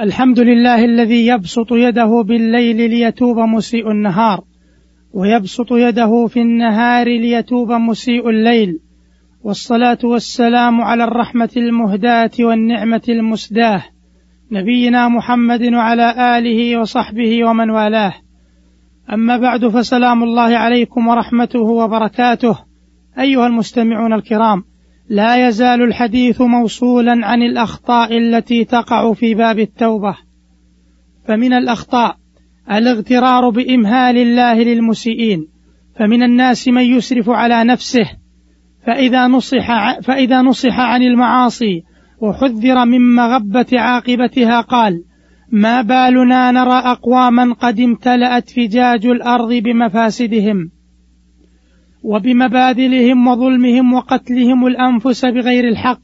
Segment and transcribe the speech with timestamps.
[0.00, 4.44] الحمد لله الذي يبسط يده بالليل ليتوب مسيء النهار
[5.12, 8.78] ويبسط يده في النهار ليتوب مسيء الليل
[9.42, 13.84] والصلاة والسلام على الرحمة المهداة والنعمة المسداة
[14.52, 18.14] نبينا محمد وعلى آله وصحبه ومن والاه.
[19.12, 22.58] أما بعد فسلام الله عليكم ورحمته وبركاته.
[23.18, 24.64] أيها المستمعون الكرام
[25.08, 30.16] لا يزال الحديث موصولا عن الأخطاء التي تقع في باب التوبة.
[31.28, 32.16] فمن الأخطاء
[32.70, 35.48] الاغترار بإمهال الله للمسيئين.
[35.98, 38.10] فمن الناس من يسرف على نفسه.
[38.86, 41.82] فإذا نصح فإذا نصح عن المعاصي
[42.20, 45.04] وحذر من مغبة عاقبتها قال
[45.52, 50.70] ما بالنا نرى أقواما قد امتلأت فجاج الأرض بمفاسدهم
[52.02, 56.00] وبمبادلهم وظلمهم وقتلهم الأنفس بغير الحق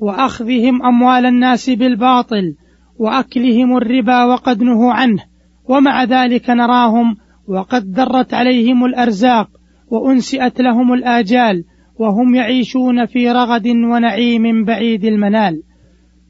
[0.00, 2.54] وأخذهم أموال الناس بالباطل
[2.98, 5.22] وأكلهم الربا وقد نهوا عنه
[5.68, 7.16] ومع ذلك نراهم
[7.48, 9.48] وقد درت عليهم الأرزاق
[9.90, 11.64] وأنسئت لهم الآجال
[11.98, 15.62] وهم يعيشون في رغد ونعيم بعيد المنال.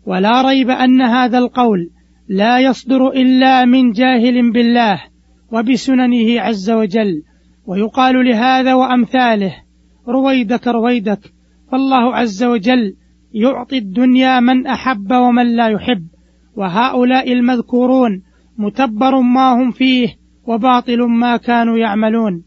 [0.06, 1.91] ولا ريب أن هذا القول
[2.29, 5.03] لا يصدر إلا من جاهل بالله
[5.53, 7.23] وبسننه عز وجل.
[7.67, 9.55] ويقال لهذا وأمثاله
[10.09, 11.33] رويدك رويدك
[11.73, 12.97] فالله عز وجل
[13.33, 16.07] يعطي الدنيا من أحب ومن لا يحب
[16.57, 18.23] وهؤلاء المذكورون
[18.59, 20.09] متبر ما هم فيه
[20.47, 22.42] وباطل ما كانوا يعملون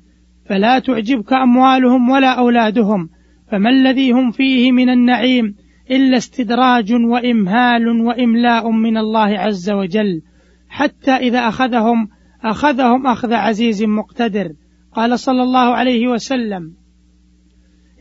[0.50, 3.10] فلا تعجبك أموالهم ولا أولادهم
[3.52, 5.56] فما الذي هم فيه من النعيم
[5.92, 10.22] إلا استدراج وإمهال وإملاء من الله عز وجل
[10.70, 12.08] حتى إذا أخذهم
[12.44, 14.54] أخذهم أخذ عزيز مقتدر.
[14.98, 16.73] قال صلى الله عليه وسلم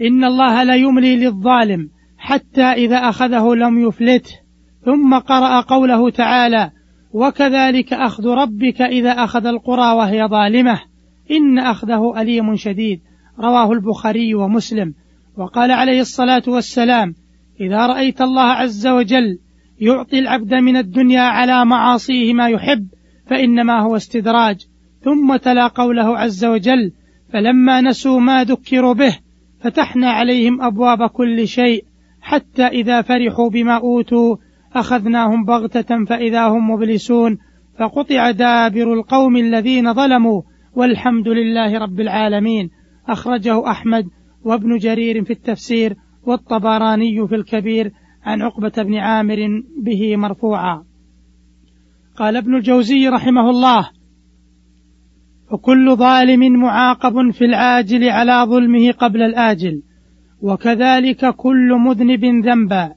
[0.01, 4.35] إن الله لا يملي للظالم حتى إذا أخذه لم يفلته
[4.85, 6.71] ثم قرأ قوله تعالى
[7.13, 10.81] وكذلك أخذ ربك إذا أخذ القرى وهي ظالمة
[11.31, 13.01] إن أخذه أليم شديد
[13.39, 14.95] رواه البخاري ومسلم.
[15.37, 17.15] وقال عليه الصلاة والسلام
[17.61, 19.39] إذا رأيت الله عز وجل
[19.81, 22.89] يعطي العبد من الدنيا على معاصيه ما يحب
[23.27, 24.67] فإنما هو استدراج
[25.07, 26.93] ثم تلا قوله عز وجل
[27.33, 29.19] فلما نسوا ما ذكروا به
[29.61, 31.85] فتحنا عليهم أبواب كل شيء
[32.21, 34.37] حتى إذا فرحوا بما أوتوا
[34.73, 37.39] أخذناهم بغتة فإذا هم مبلسون
[37.79, 40.43] فقطع دابر القوم الذين ظلموا
[40.75, 42.71] والحمد لله رب العالمين.
[43.09, 44.05] أخرجه أحمد
[44.45, 47.93] وابن جرير في التفسير والطبراني في الكبير
[48.25, 50.85] عن عقبة بن عامر به مرفوعا.
[52.17, 53.91] قال ابن الجوزي رحمه الله
[55.51, 59.83] فكل ظالم معاقب في العاجل على ظلمه قبل الآجل.
[60.43, 62.93] وكذلك كل مذنب ذنبا.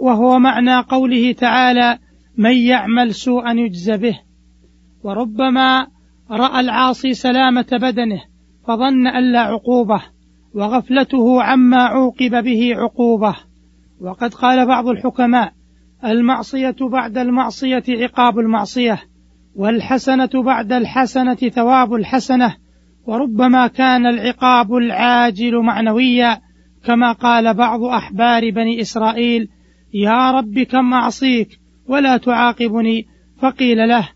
[0.00, 1.98] وهو معنى قوله تعالى
[2.36, 4.20] من يعمل سوءا يجز به
[5.04, 5.86] وربما
[6.30, 8.22] رأى العاصي سلامة بدنه
[8.66, 10.02] فظن أن لا عقوبة
[10.54, 13.36] وغفلته عما عوقب به عقوبة.
[14.00, 15.52] وقد قال بعض الحكماء
[16.04, 18.98] المعصية بعد المعصية عقاب المعصية
[19.56, 22.56] والحسنة بعد الحسنة ثواب الحسنة
[23.06, 26.40] وربما كان العقاب العاجل معنويا
[26.84, 29.48] كما قال بعض أحبار بني إسرائيل
[29.94, 33.06] يا رب كم أعصيك ولا تعاقبني.
[33.40, 34.08] فقيل له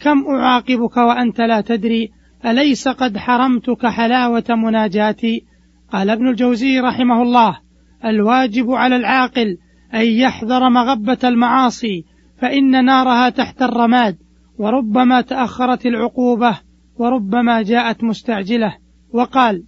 [0.00, 2.08] كم أعاقبك وأنت لا تدري
[2.46, 5.44] أليس قد حرمتك حلاوة مناجاتي؟
[5.92, 7.58] قال ابن الجوزي رحمه الله
[8.04, 9.56] الواجب على العاقل
[9.94, 12.04] أن يحذر مغبة المعاصي
[12.40, 14.16] فإن نارها تحت الرماد
[14.62, 16.60] وربما تأخرت العقوبة
[16.96, 18.76] وربما جاءت مستعجلة.
[19.12, 19.64] وقال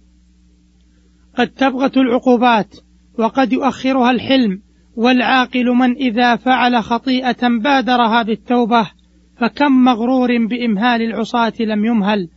[1.37, 2.75] قد تبغت العقوبات
[3.19, 4.61] وقد يؤخرها الحلم
[4.95, 8.91] والعاقل من إذا فعل خطيئة بادرها بالتوبة
[9.37, 12.29] فكم مغرور بإمهال العصاة لم يمهل.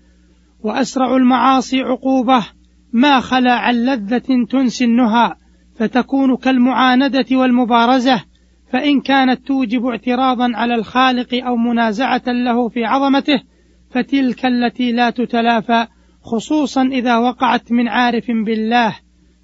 [0.61, 2.47] وأسرع المعاصي عقوبة
[2.93, 5.35] ما خلا عن لذة تنسي النهى
[5.77, 8.25] فتكون كالمعاندة والمبارزة.
[8.73, 13.43] فإن كانت توجب اعتراضا على الخالق أو منازعة له في عظمته
[13.91, 15.87] فتلك التي لا تتلافى
[16.23, 18.97] خصوصا إذا وقعت من عارف بالله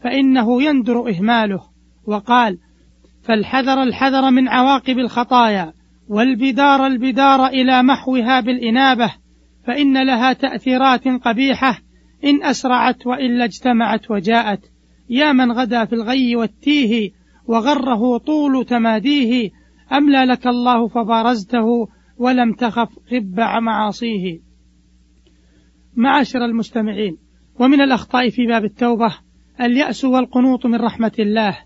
[0.03, 1.61] فإنه يندر إهماله.
[2.07, 2.59] وقال
[3.23, 5.73] فالحذر الحذر من عواقب الخطايا
[6.09, 9.13] والبدار البدار إلى محوها بالإنابة
[9.67, 11.79] فإن لها تأثيرات قبيحة
[12.25, 14.61] إن أسرعت وإلا اجتمعت وجاءت.
[15.11, 17.11] يا من غدا في الغي والتيه
[17.47, 19.51] وغره طول تماديه
[19.93, 21.89] أملى لك الله فبارزته
[22.19, 24.41] ولم تخف غب معاصيه.
[25.97, 27.17] معاشر المستمعين
[27.61, 29.15] ومن الأخطاء في باب التوبة
[29.61, 31.59] اليأس والقنوط من رحمة الله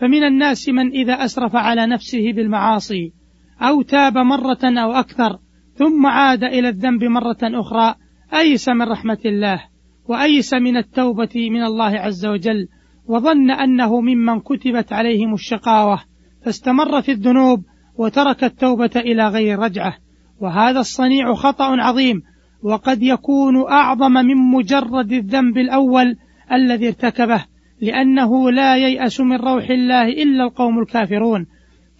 [0.00, 3.12] فمن الناس من إذا أسرف على نفسه بالمعاصي
[3.60, 5.38] أو تاب مرة أو أكثر
[5.74, 7.94] ثم عاد إلى الذنب مرة أخرى
[8.34, 9.64] أيس من رحمة الله
[10.04, 12.68] وأيس من التوبة من الله عز وجل
[13.06, 16.00] وظن أنه ممن كتبت عليهم الشقاوة
[16.44, 17.64] فاستمر في الذنوب
[17.98, 19.94] وترك التوبة إلى غير رجعة.
[20.40, 22.22] وهذا الصنيع خطأ عظيم
[22.62, 26.16] وقد يكون أعظم من مجرد الذنب الأول
[26.52, 27.44] الذي ارتكبه
[27.82, 31.46] لأنه لا ييأس من روح الله إلا القوم الكافرون.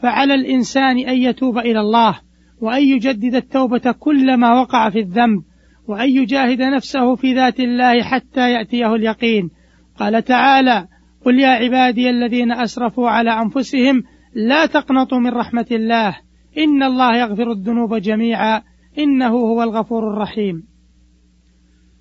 [0.02, 2.18] فعلى الإنسان أن يتوب إلى الله
[2.60, 5.42] وأن يجدد التوبة كلما وقع في الذنب
[5.88, 9.50] وأن يجاهد نفسه في ذات الله حتى يأتيه اليقين.
[9.98, 10.86] قال تعالى
[11.24, 14.02] قل يا عبادي الذين أسرفوا على أنفسهم
[14.34, 16.16] لا تقنطوا من رحمة الله.
[16.58, 18.62] إن الله يغفر الذنوب جميعا.
[18.98, 20.62] إنه هو الغفور الرحيم.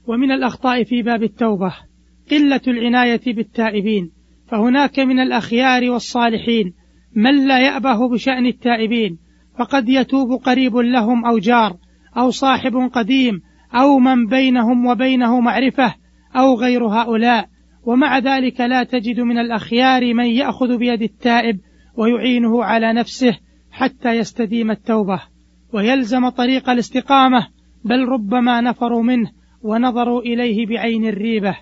[0.08, 1.74] ومن الأخطاء في باب التوبة
[2.32, 4.12] قلة العناية بالتائبين.
[4.48, 6.74] فهناك من الأخيار والصالحين
[7.16, 9.18] من لا يأبه بشأن التائبين.
[9.60, 11.78] فقد يتوب قريب لهم أو جار
[12.18, 13.42] أو صاحب قديم
[13.74, 15.96] أو من بينهم وبينه معرفة
[16.36, 17.53] أو غير هؤلاء.
[17.86, 21.60] ومع ذلك لا تجد من الأخيار من يأخذ بيد التائب
[21.98, 23.38] ويعينه على نفسه
[23.72, 25.22] حتى يستديم التوبة
[25.74, 27.48] ويلزم طريق الاستقامة
[27.86, 29.32] بل ربما نفروا منه
[29.62, 31.58] ونظروا إليه بعين الريبة.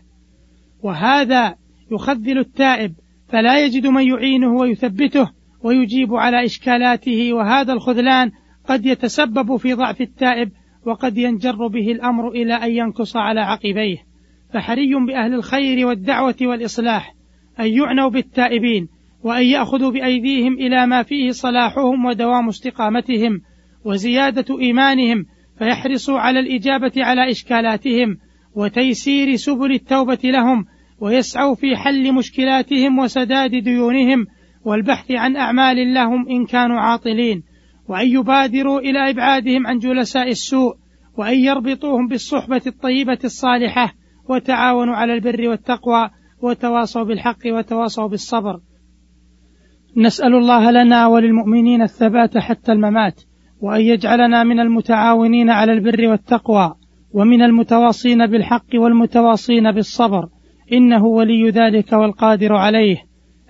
[0.84, 1.56] وهذا
[1.92, 2.94] يخذل التائب
[3.28, 5.30] فلا يجد من يعينه ويثبته
[5.64, 8.32] ويجيب على إشكالاته وهذا الخذلان
[8.68, 10.52] قد يتسبب في ضعف التائب
[10.86, 14.11] وقد ينجر به الأمر إلى أن ينكص على عقبيه.
[14.54, 17.14] فحري بأهل الخير والدعوة والإصلاح
[17.60, 18.88] أن يعنوا بالتائبين
[19.24, 23.42] وأن يأخذوا بأيديهم إلى ما فيه صلاحهم ودوام استقامتهم
[23.86, 25.26] وزيادة إيمانهم
[25.60, 28.18] فيحرصوا على الإجابة على إشكالاتهم
[28.56, 30.66] وتيسير سبل التوبة لهم
[31.00, 34.26] ويسعوا في حل مشكلاتهم وسداد ديونهم
[34.66, 37.44] والبحث عن أعمال لهم إن كانوا عاطلين
[37.88, 40.76] وأن يبادروا إلى إبعادهم عن جلساء السوء
[41.18, 43.94] وأن يربطوهم بالصحبة الطيبة الصالحة
[44.32, 46.10] وتعاونوا على البر والتقوى
[46.42, 48.60] وتواصوا بالحق وتواصوا بالصبر.
[49.98, 53.22] نسأل الله لنا وللمؤمنين الثبات حتى الممات
[53.62, 56.76] وأن يجعلنا من المتعاونين على البر والتقوى
[57.14, 60.28] ومن المتواصين بالحق والمتواصين بالصبر.
[60.74, 62.98] إنه ولي ذلك والقادر عليه.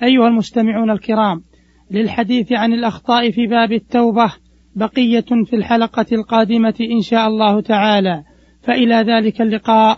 [0.04, 1.44] أيها المستمعون الكرام
[1.92, 4.34] للحديث عن الأخطاء في باب التوبة
[4.75, 8.24] بقية في الحلقة القادمة إن شاء الله تعالى.
[8.62, 9.98] فإلى ذلك اللقاء.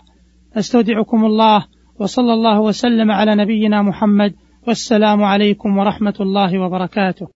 [0.58, 1.66] أستودعكم الله
[2.00, 4.34] وصلى الله وسلم على نبينا محمد
[4.66, 7.28] والسلام عليكم ورحمة الله وبركاته.